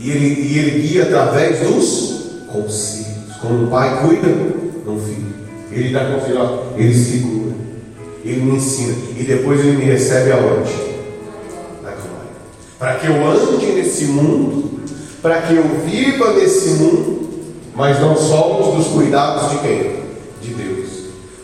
E 0.00 0.10
ele, 0.10 0.26
e 0.26 0.58
ele 0.58 0.88
guia 0.88 1.04
através 1.04 1.60
dos 1.60 2.46
conselhos. 2.52 3.36
Como 3.40 3.64
o 3.64 3.70
pai 3.70 4.02
cuida 4.02 4.28
de 4.28 5.04
filho. 5.04 5.34
Ele 5.70 5.92
dá 5.92 6.04
conselho, 6.06 6.60
ele 6.76 6.94
segura. 6.94 7.54
Ele 8.24 8.40
me 8.40 8.56
ensina. 8.56 8.94
E 9.16 9.22
depois 9.22 9.60
ele 9.60 9.76
me 9.76 9.84
recebe 9.84 10.32
aonde? 10.32 10.72
Na 11.80 11.90
glória. 11.90 12.32
Para 12.76 12.94
que 12.96 13.06
eu 13.06 13.24
ande 13.24 13.66
nesse 13.66 14.06
mundo, 14.06 14.80
para 15.22 15.42
que 15.42 15.54
eu 15.54 15.62
viva 15.86 16.32
nesse 16.32 16.70
mundo, 16.70 17.21
mas 17.74 18.00
não 18.00 18.16
só 18.16 18.60
os 18.60 18.76
dos 18.76 18.94
cuidados 18.94 19.50
de 19.50 19.58
quem? 19.58 20.02
De 20.40 20.54
Deus. 20.54 20.88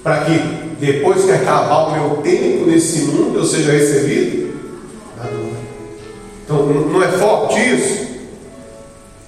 Para 0.03 0.25
que 0.25 0.39
depois 0.81 1.25
que 1.25 1.33
acabar 1.33 1.89
o 1.89 1.93
meu 1.93 2.17
tempo 2.23 2.67
nesse 2.67 3.01
mundo, 3.01 3.39
eu 3.39 3.45
seja 3.45 3.73
recebido 3.73 4.49
glória. 5.17 5.59
Então, 6.45 6.67
não 6.67 7.03
é 7.03 7.09
forte 7.09 7.59
isso? 7.59 8.09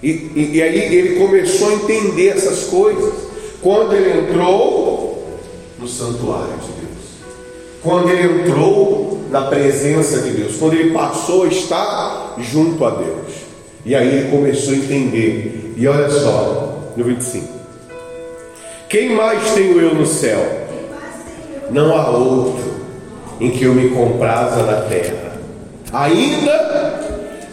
E, 0.02 0.08
e, 0.08 0.50
e 0.54 0.62
aí 0.62 0.94
ele 0.94 1.18
começou 1.18 1.68
a 1.68 1.74
entender 1.74 2.28
essas 2.28 2.64
coisas. 2.64 3.12
Quando 3.60 3.94
ele 3.94 4.20
entrou 4.20 5.38
no 5.78 5.86
santuário 5.86 6.56
de 6.56 6.72
Deus 6.72 6.80
quando 7.82 8.10
ele 8.10 8.42
entrou 8.42 9.20
na 9.30 9.42
presença 9.42 10.20
de 10.20 10.30
Deus, 10.30 10.56
quando 10.58 10.74
ele 10.74 10.90
passou 10.90 11.44
a 11.44 11.48
estar 11.48 12.36
junto 12.38 12.84
a 12.84 12.90
Deus. 12.90 13.32
E 13.86 13.94
aí 13.94 14.06
ele 14.06 14.30
começou 14.30 14.74
a 14.74 14.76
entender. 14.76 15.72
E 15.76 15.88
olha 15.88 16.10
só, 16.10 16.59
no 16.96 17.04
25. 17.04 17.48
Quem 18.88 19.14
mais 19.14 19.52
tenho 19.52 19.80
eu 19.80 19.94
no 19.94 20.06
céu? 20.06 20.66
Não 21.70 21.96
há 21.96 22.10
outro 22.10 22.80
em 23.40 23.50
que 23.50 23.64
eu 23.64 23.74
me 23.74 23.90
compraza 23.90 24.64
na 24.64 24.82
terra. 24.82 25.38
Ainda 25.92 27.00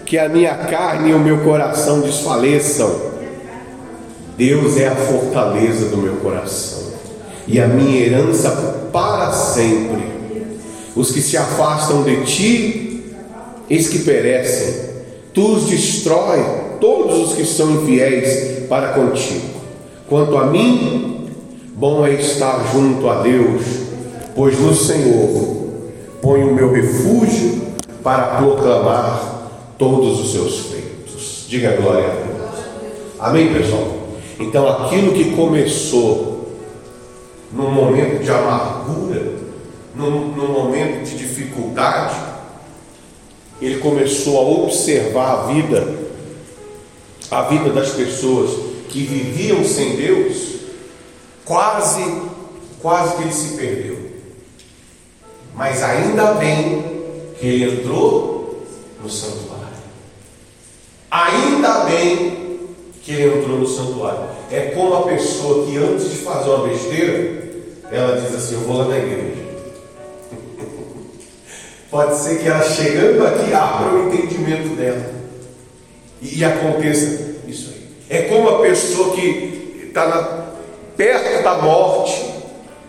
que 0.05 0.17
a 0.17 0.27
minha 0.27 0.55
carne 0.55 1.11
e 1.11 1.13
o 1.13 1.19
meu 1.19 1.39
coração 1.43 2.01
desfaleçam, 2.01 3.07
Deus 4.37 4.77
é 4.77 4.87
a 4.87 4.95
fortaleza 4.95 5.89
do 5.89 5.97
meu 5.97 6.15
coração 6.17 6.93
e 7.47 7.59
a 7.59 7.67
minha 7.67 8.05
herança 8.05 8.51
para 8.91 9.31
sempre. 9.31 10.03
Os 10.95 11.11
que 11.11 11.21
se 11.21 11.37
afastam 11.37 12.03
de 12.03 12.25
ti, 12.25 13.15
eis 13.69 13.87
que 13.87 13.99
perecem. 13.99 14.87
Tu 15.33 15.53
os 15.53 15.65
destrói, 15.65 16.43
todos 16.79 17.29
os 17.29 17.35
que 17.35 17.45
são 17.45 17.71
infiéis 17.71 18.67
para 18.67 18.89
contigo. 18.89 19.57
Quanto 20.07 20.37
a 20.37 20.45
mim, 20.45 21.27
bom 21.75 22.05
é 22.05 22.13
estar 22.13 22.71
junto 22.71 23.09
a 23.09 23.21
Deus, 23.21 23.63
pois 24.35 24.59
no 24.59 24.73
Senhor 24.73 25.67
ponho 26.21 26.49
o 26.49 26.53
meu 26.53 26.71
refúgio 26.71 27.61
para 28.03 28.37
proclamar 28.37 29.49
todos 29.77 30.19
os 30.19 30.31
seus 30.31 30.59
feitos. 30.67 31.45
Diga 31.47 31.75
glória 31.75 32.05
a 32.05 32.13
Deus. 32.13 32.37
Amém, 33.19 33.53
pessoal? 33.53 33.97
Então, 34.39 34.67
aquilo 34.67 35.13
que 35.13 35.35
começou 35.35 36.53
num 37.51 37.71
momento 37.71 38.23
de 38.23 38.29
amargura, 38.29 39.33
num, 39.95 40.27
num 40.29 40.47
momento 40.47 41.03
de 41.03 41.17
dificuldade, 41.17 42.15
ele 43.61 43.79
começou 43.79 44.37
a 44.37 44.63
observar 44.63 45.31
a 45.31 45.53
vida, 45.53 46.06
a 47.29 47.41
vida 47.43 47.69
das 47.71 47.89
pessoas 47.89 48.51
que 48.89 49.03
viviam 49.03 49.63
sem 49.63 49.95
Deus, 49.95 50.55
quase, 51.43 52.03
quase 52.81 53.15
que 53.15 53.23
ele 53.23 53.33
se 53.33 53.57
perdeu. 53.57 54.11
Mas 55.53 55.83
ainda 55.83 56.33
bem 56.33 56.83
que 57.37 57.47
ele 57.47 57.81
entrou 57.81 58.65
no 59.01 59.09
santuário. 59.09 59.57
Ainda 61.11 61.85
bem 61.85 62.59
que 63.03 63.11
ele 63.11 63.39
entrou 63.39 63.59
no 63.59 63.67
santuário. 63.67 64.29
É 64.51 64.71
como 64.73 64.93
a 64.93 65.03
pessoa 65.03 65.65
que 65.65 65.77
antes 65.77 66.11
de 66.11 66.17
fazer 66.17 66.49
uma 66.49 66.67
besteira, 66.67 67.43
ela 67.91 68.21
diz 68.21 68.33
assim: 68.33 68.55
Eu 68.55 68.61
vou 68.61 68.77
lá 68.77 68.85
na 68.85 68.97
igreja. 68.97 69.47
Pode 71.91 72.17
ser 72.17 72.39
que 72.39 72.47
ela 72.47 72.63
chegando 72.63 73.25
aqui 73.25 73.53
abra 73.53 73.93
o 73.93 74.07
entendimento 74.07 74.75
dela 74.75 75.16
e, 76.21 76.43
aconteça 76.43 77.35
isso 77.47 77.71
aí. 77.71 77.87
É 78.09 78.21
como 78.23 78.49
a 78.49 78.61
pessoa 78.61 79.15
que 79.15 79.83
está 79.87 80.47
perto 80.95 81.43
da 81.43 81.55
morte 81.61 82.37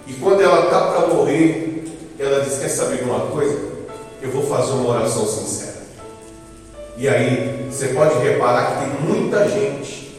e 0.06 0.14
quando 0.14 0.40
ela 0.40 0.64
está 0.64 0.80
para 0.80 1.08
morrer, 1.08 1.85
ela 2.18 2.40
diz: 2.40 2.58
Quer 2.58 2.68
saber 2.68 3.02
uma 3.02 3.26
coisa? 3.26 3.58
Eu 4.23 4.30
vou 4.30 4.42
fazer 4.42 4.73
uma 4.73 4.90
oração 4.90 5.26
sincera. 5.26 5.78
E 6.97 7.08
aí 7.08 7.68
você 7.70 7.88
pode 7.88 8.18
reparar 8.18 8.73
que 8.73 8.85
tem 8.85 9.08
muita 9.08 9.49
gente 9.49 10.16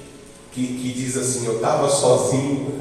que, 0.53 0.65
que 0.65 0.93
diz 0.93 1.17
assim: 1.17 1.45
Eu 1.45 1.55
estava 1.55 1.89
sozinho, 1.89 2.75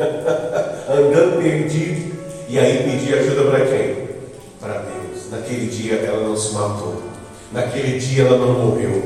andando 0.88 1.42
perdido, 1.42 2.16
e 2.48 2.58
aí 2.58 2.84
pedi 2.84 3.14
ajuda 3.14 3.50
para 3.50 3.66
quem? 3.66 4.08
Para 4.60 4.74
Deus. 4.74 5.30
Naquele 5.30 5.66
dia 5.66 5.96
ela 5.96 6.28
não 6.28 6.36
se 6.36 6.52
matou, 6.52 7.02
naquele 7.52 7.98
dia 7.98 8.24
ela 8.24 8.38
não 8.38 8.52
morreu, 8.52 9.02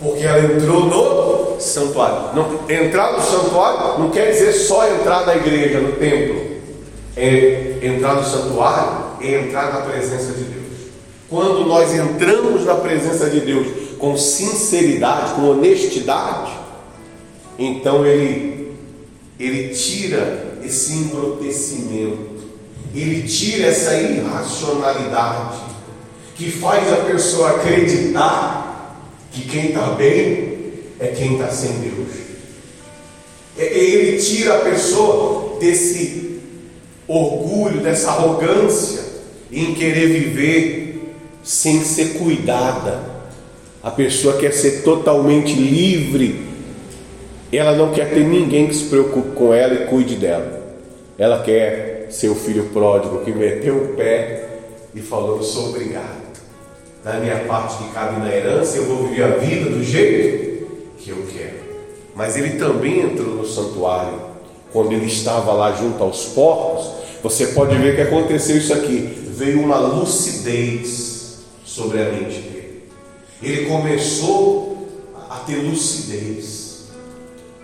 porque 0.00 0.24
ela 0.24 0.54
entrou 0.54 0.86
no 0.86 1.60
santuário. 1.60 2.34
Não, 2.34 2.70
entrar 2.70 3.12
no 3.12 3.22
santuário 3.22 3.98
não 3.98 4.10
quer 4.10 4.30
dizer 4.32 4.52
só 4.52 4.88
entrar 4.88 5.26
na 5.26 5.36
igreja, 5.36 5.78
no 5.80 5.92
templo. 5.92 6.50
É, 7.16 7.78
entrar 7.82 8.14
no 8.14 8.24
santuário 8.24 9.10
é 9.20 9.40
entrar 9.40 9.72
na 9.72 9.80
presença 9.82 10.32
de 10.32 10.44
Deus. 10.44 10.60
Quando 11.28 11.66
nós 11.66 11.94
entramos 11.94 12.64
na 12.64 12.76
presença 12.76 13.28
de 13.28 13.40
Deus 13.40 13.66
com 13.98 14.16
sinceridade, 14.16 15.34
com 15.34 15.50
honestidade, 15.50 16.50
então 17.58 18.06
ele, 18.06 18.74
ele 19.38 19.74
tira 19.74 20.58
esse 20.64 20.94
embrutecimento, 20.94 22.40
ele 22.94 23.28
tira 23.28 23.68
essa 23.68 23.94
irracionalidade 23.94 25.60
que 26.34 26.50
faz 26.50 26.90
a 26.90 26.96
pessoa 26.96 27.50
acreditar 27.50 28.69
que 29.32 29.42
quem 29.42 29.68
está 29.68 29.90
bem 29.92 30.58
é 30.98 31.08
quem 31.08 31.34
está 31.34 31.48
sem 31.48 31.72
Deus. 31.80 32.08
Ele 33.56 34.18
tira 34.18 34.56
a 34.56 34.60
pessoa 34.60 35.58
desse 35.58 36.40
orgulho, 37.06 37.80
dessa 37.80 38.10
arrogância 38.10 39.02
em 39.52 39.74
querer 39.74 40.06
viver 40.06 41.14
sem 41.42 41.82
ser 41.82 42.18
cuidada. 42.18 43.02
A 43.82 43.90
pessoa 43.90 44.36
quer 44.36 44.52
ser 44.52 44.82
totalmente 44.82 45.54
livre 45.54 46.50
ela 47.52 47.74
não 47.74 47.92
quer 47.92 48.10
ter 48.10 48.24
ninguém 48.24 48.68
que 48.68 48.74
se 48.74 48.84
preocupe 48.84 49.30
com 49.34 49.52
ela 49.52 49.74
e 49.74 49.86
cuide 49.86 50.14
dela. 50.14 50.60
Ela 51.18 51.42
quer 51.42 52.06
ser 52.10 52.28
o 52.28 52.34
filho 52.34 52.66
pródigo 52.72 53.24
que 53.24 53.32
meteu 53.32 53.76
o 53.76 53.88
pé 53.96 54.48
e 54.94 55.00
falou: 55.00 55.38
Eu 55.38 55.42
sou 55.42 55.70
obrigado. 55.70 56.19
Da 57.02 57.14
minha 57.14 57.44
parte 57.44 57.82
que 57.82 57.90
cabe 57.92 58.20
na 58.20 58.34
herança, 58.34 58.76
eu 58.76 58.84
vou 58.84 59.08
viver 59.08 59.22
a 59.22 59.36
vida 59.38 59.70
do 59.70 59.82
jeito 59.82 60.66
que 60.98 61.10
eu 61.10 61.26
quero. 61.32 61.60
Mas 62.14 62.36
ele 62.36 62.58
também 62.58 63.00
entrou 63.00 63.36
no 63.36 63.46
santuário. 63.46 64.20
Quando 64.70 64.92
ele 64.92 65.06
estava 65.06 65.52
lá 65.52 65.72
junto 65.72 66.02
aos 66.02 66.26
porcos, 66.26 66.90
você 67.22 67.48
pode 67.48 67.76
ver 67.76 67.96
que 67.96 68.02
aconteceu 68.02 68.56
isso 68.56 68.74
aqui. 68.74 69.30
Veio 69.30 69.62
uma 69.62 69.78
lucidez 69.78 71.38
sobre 71.64 72.02
a 72.02 72.12
mente 72.12 72.40
dele. 72.40 72.82
Ele 73.42 73.66
começou 73.66 74.86
a 75.30 75.36
ter 75.36 75.56
lucidez. 75.56 76.84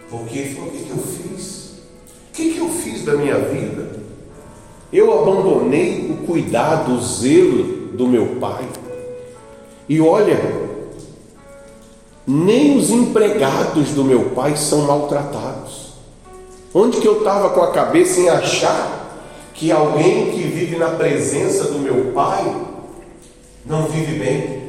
Porque 0.09 0.39
ele 0.39 0.55
falou: 0.55 0.71
o 0.71 0.73
que, 0.73 0.85
que 0.85 0.91
eu 0.91 0.99
fiz? 0.99 1.73
O 2.29 2.33
que, 2.33 2.55
que 2.55 2.59
eu 2.59 2.69
fiz 2.71 3.05
da 3.05 3.15
minha 3.15 3.39
vida? 3.39 3.97
Eu 4.91 5.13
abandonei 5.21 6.11
o 6.11 6.27
cuidado, 6.27 6.93
o 6.95 7.03
zelo 7.03 7.89
do 7.93 8.07
meu 8.07 8.37
pai. 8.41 8.67
E 9.89 10.01
olha, 10.01 10.39
nem 12.27 12.77
os 12.77 12.91
empregados 12.91 13.91
do 13.91 14.05
meu 14.05 14.31
pai 14.31 14.57
são 14.57 14.83
maltratados. 14.83 15.95
Onde 16.75 17.01
que 17.01 17.07
eu 17.07 17.19
estava 17.19 17.51
com 17.51 17.63
a 17.63 17.73
cabeça 17.73 18.21
em 18.21 18.29
achar 18.29 19.21
que 19.55 19.73
alguém 19.73 20.33
que 20.33 20.43
vive 20.43 20.77
na 20.77 20.91
presença 20.91 21.65
do 21.65 21.79
meu 21.79 22.13
pai 22.13 22.55
não 23.65 23.87
vive 23.87 24.19
bem? 24.19 24.63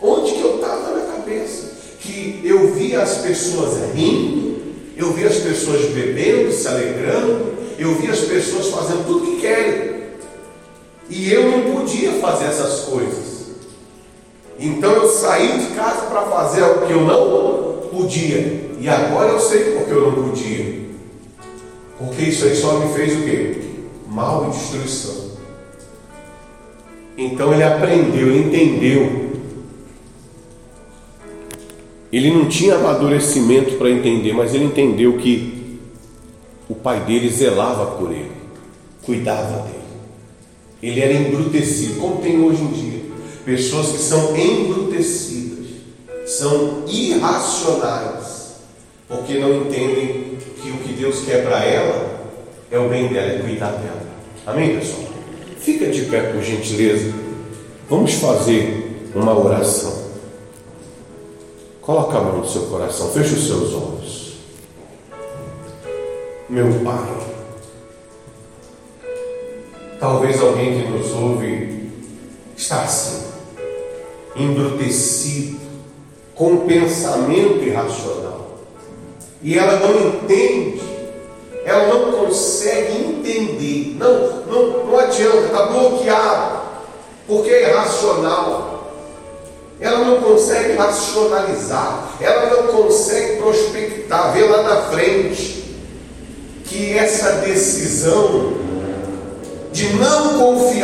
Onde 0.00 0.32
que 0.32 0.40
eu 0.40 0.56
estava 0.56 0.90
na 0.90 1.12
cabeça? 1.12 1.72
que 2.02 2.40
eu 2.44 2.74
via 2.74 3.00
as 3.00 3.18
pessoas 3.18 3.94
rindo, 3.94 4.60
eu 4.96 5.12
via 5.12 5.28
as 5.28 5.36
pessoas 5.36 5.86
bebendo, 5.92 6.52
se 6.52 6.66
alegrando, 6.66 7.52
eu 7.78 7.94
via 7.94 8.10
as 8.10 8.20
pessoas 8.20 8.68
fazendo 8.68 9.06
tudo 9.06 9.26
que 9.26 9.40
querem. 9.40 9.92
E 11.08 11.32
eu 11.32 11.50
não 11.50 11.76
podia 11.76 12.12
fazer 12.14 12.46
essas 12.46 12.80
coisas. 12.80 13.31
Então 14.58 14.92
eu 14.92 15.08
saí 15.08 15.66
de 15.66 15.74
casa 15.74 16.06
para 16.06 16.22
fazer 16.22 16.62
o 16.62 16.86
que 16.86 16.92
eu 16.92 17.00
não 17.02 17.88
podia. 17.88 18.70
E 18.78 18.88
agora 18.88 19.30
eu 19.30 19.40
sei 19.40 19.76
porque 19.76 19.92
eu 19.92 20.10
não 20.10 20.28
podia. 20.28 20.82
Porque 21.98 22.22
isso 22.22 22.44
aí 22.44 22.56
só 22.56 22.78
me 22.78 22.92
fez 22.94 23.12
o 23.18 23.22
quê? 23.22 23.62
Mal 24.08 24.48
e 24.48 24.50
destruição. 24.50 25.32
Então 27.16 27.52
ele 27.52 27.62
aprendeu, 27.62 28.28
ele 28.28 28.46
entendeu 28.46 29.22
ele 32.12 32.30
não 32.30 32.46
tinha 32.46 32.74
amadurecimento 32.74 33.76
para 33.76 33.90
entender, 33.90 34.34
mas 34.34 34.54
ele 34.54 34.64
entendeu 34.64 35.16
que 35.16 35.78
o 36.68 36.74
pai 36.74 37.00
dele 37.06 37.30
zelava 37.30 37.96
por 37.96 38.12
ele, 38.12 38.30
cuidava 39.02 39.62
dele. 39.62 39.78
Ele 40.82 41.00
era 41.00 41.12
embrutecido, 41.14 41.98
como 42.00 42.20
tem 42.20 42.38
hoje 42.38 42.62
em 42.62 42.66
dia. 42.66 42.91
Pessoas 43.44 43.88
que 43.88 43.98
são 43.98 44.36
embrutecidas, 44.36 45.66
são 46.26 46.84
irracionais, 46.86 48.54
porque 49.08 49.38
não 49.38 49.62
entendem 49.62 50.38
que 50.60 50.70
o 50.70 50.78
que 50.78 50.92
Deus 50.92 51.24
quer 51.24 51.44
para 51.44 51.64
ela 51.64 52.22
é 52.70 52.78
o 52.78 52.88
bem 52.88 53.08
dela, 53.08 53.32
é 53.32 53.38
cuidar 53.40 53.72
dela. 53.72 54.02
Amém, 54.46 54.78
pessoal? 54.78 55.08
Fica 55.58 55.86
de 55.88 56.02
pé, 56.02 56.32
por 56.32 56.42
gentileza. 56.42 57.12
Vamos 57.88 58.14
fazer 58.14 59.10
uma 59.14 59.38
oração. 59.38 60.02
Coloca 61.80 62.16
a 62.16 62.20
mão 62.20 62.38
no 62.38 62.48
seu 62.48 62.62
coração, 62.62 63.10
feche 63.10 63.34
os 63.34 63.46
seus 63.46 63.74
olhos. 63.74 64.32
Meu 66.48 66.68
Pai, 66.84 67.08
talvez 69.98 70.40
alguém 70.40 70.80
que 70.80 70.88
nos 70.88 71.10
ouve 71.12 71.90
está 72.56 72.82
assim, 72.82 73.31
embrutecido, 74.36 75.60
com 76.34 76.66
pensamento 76.66 77.62
irracional. 77.62 78.58
E 79.42 79.58
ela 79.58 79.78
não 79.80 80.08
entende, 80.08 80.80
ela 81.64 81.88
não 81.88 82.12
consegue 82.12 82.92
entender. 82.92 83.96
Não, 83.98 84.46
não, 84.46 84.86
não 84.86 84.98
adianta, 84.98 85.46
está 85.46 85.66
bloqueado, 85.66 86.60
porque 87.26 87.50
é 87.50 87.70
irracional. 87.70 88.72
Ela 89.80 89.98
não 90.04 90.20
consegue 90.20 90.74
racionalizar, 90.74 92.12
ela 92.20 92.46
não 92.50 92.68
consegue 92.68 93.38
prospectar, 93.38 94.32
ver 94.32 94.44
lá 94.44 94.62
na 94.62 94.76
frente 94.82 95.62
que 96.64 96.96
essa 96.96 97.32
decisão 97.40 98.52
de 99.72 99.92
não 99.94 100.38
confiar 100.38 100.81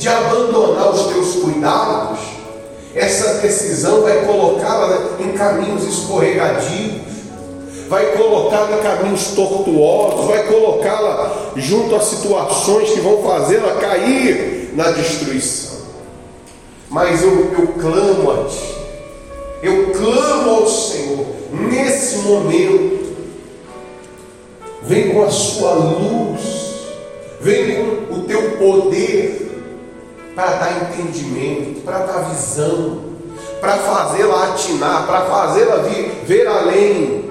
de 0.00 0.08
abandonar 0.08 0.92
os 0.92 1.12
teus 1.12 1.34
cuidados, 1.36 2.20
essa 2.94 3.34
decisão 3.34 4.00
vai 4.00 4.24
colocá-la 4.24 5.10
em 5.20 5.32
caminhos 5.32 5.84
escorregadios, 5.86 7.02
vai 7.86 8.06
colocá-la 8.16 8.78
em 8.78 8.82
caminhos 8.82 9.26
tortuosos, 9.34 10.26
vai 10.26 10.44
colocá-la 10.44 11.52
junto 11.54 11.94
a 11.94 12.00
situações 12.00 12.90
que 12.90 13.00
vão 13.00 13.22
fazê-la 13.22 13.74
cair 13.74 14.70
na 14.74 14.90
destruição. 14.90 15.80
Mas 16.88 17.22
eu, 17.22 17.52
eu 17.52 17.68
clamo 17.78 18.30
a 18.30 18.44
Ti, 18.44 18.74
eu 19.62 19.90
clamo 19.92 20.50
ao 20.50 20.66
Senhor 20.66 21.26
nesse 21.52 22.16
momento. 22.20 23.00
Vem 24.82 25.10
com 25.10 25.22
a 25.22 25.30
Sua 25.30 25.74
luz, 25.74 26.40
vem 27.38 27.74
com 28.08 28.14
o 28.14 28.22
Teu 28.22 28.52
poder 28.52 29.49
para 30.40 30.54
dar 30.54 30.90
entendimento, 30.90 31.82
para 31.82 31.98
dar 31.98 32.30
visão, 32.30 33.10
para 33.60 33.76
fazê-la 33.76 34.44
atinar, 34.44 35.06
para 35.06 35.26
fazê-la 35.26 35.84
ver 36.24 36.46
além, 36.46 37.30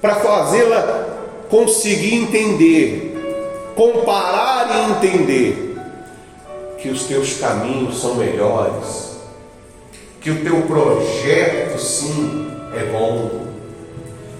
para 0.00 0.14
fazê-la 0.14 1.08
conseguir 1.50 2.14
entender, 2.14 3.72
comparar 3.74 4.70
e 4.70 4.90
entender 4.92 5.76
que 6.78 6.88
os 6.90 7.02
teus 7.04 7.40
caminhos 7.40 8.00
são 8.00 8.14
melhores, 8.14 9.18
que 10.20 10.30
o 10.30 10.44
teu 10.44 10.62
projeto 10.62 11.76
sim 11.80 12.52
é 12.72 12.84
bom, 12.84 13.48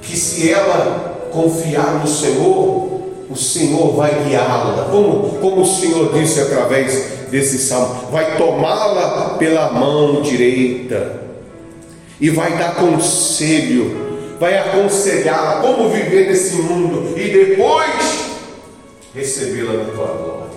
que 0.03 0.17
se 0.17 0.53
ela 0.53 1.29
confiar 1.33 1.95
no 1.95 2.07
Senhor, 2.07 2.98
o 3.31 3.37
Senhor 3.37 3.95
vai 3.95 4.25
guiá-la, 4.25 4.89
como, 4.91 5.39
como 5.39 5.63
o 5.63 5.67
Senhor 5.67 6.13
disse 6.15 6.41
através 6.41 7.29
desse 7.31 7.59
salmo, 7.59 8.11
vai 8.11 8.37
tomá-la 8.37 9.37
pela 9.39 9.71
mão 9.73 10.23
direita 10.23 11.21
e 12.21 12.31
vai 12.31 12.57
dar 12.57 12.77
conselho, 12.77 14.37
vai 14.41 14.57
aconselhá-la 14.57 15.61
como 15.61 15.91
viver 15.91 16.29
nesse 16.29 16.57
mundo 16.57 17.19
e 17.19 17.29
depois 17.29 18.29
recebê-la 19.15 19.75
na 19.75 19.85
tua 19.85 20.07
glória. 20.07 20.49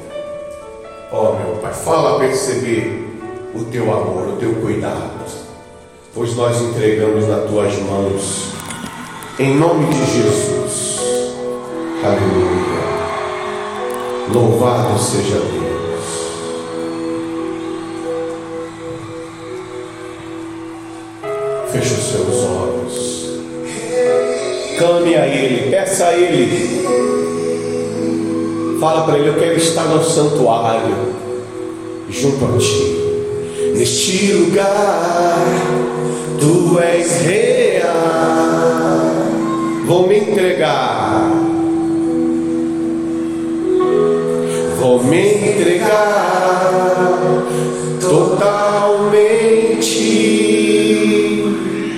Ó 1.12 1.30
oh, 1.30 1.44
meu 1.44 1.58
Pai, 1.58 1.74
fala 1.74 2.20
perceber 2.20 3.06
o 3.54 3.66
teu 3.66 3.84
amor, 3.92 4.30
o 4.30 4.38
teu 4.38 4.56
cuidado, 4.56 5.12
pois 6.14 6.36
nós 6.38 6.62
entregamos 6.62 7.28
nas 7.28 7.50
tuas 7.50 7.78
mãos, 7.80 8.54
em 9.38 9.56
nome 9.56 9.94
de 9.94 10.06
Jesus. 10.06 10.61
Aleluia. 12.04 12.82
Louvado 14.34 14.98
seja 14.98 15.36
Deus. 15.36 16.06
Feche 21.72 21.94
os 21.94 22.12
seus 22.12 22.44
olhos. 22.44 23.30
Clame 24.80 25.16
a 25.16 25.28
Ele, 25.28 25.70
peça 25.70 26.06
a 26.08 26.14
Ele. 26.14 26.88
Fala 28.80 29.06
para 29.06 29.20
Ele: 29.20 29.30
Eu 29.30 29.36
quero 29.36 29.58
estar 29.58 29.84
no 29.84 30.04
santuário, 30.04 31.14
junto 32.10 32.46
a 32.46 32.58
Ti. 32.58 33.76
Neste 33.78 34.34
lugar, 34.34 35.38
Tu 36.40 36.80
és 36.80 37.22
real. 37.22 37.92
Vou 39.86 40.08
me 40.08 40.18
entregar. 40.18 41.41
Vou 44.92 45.02
me 45.06 45.36
entregar 45.36 45.88
totalmente. 48.02 49.52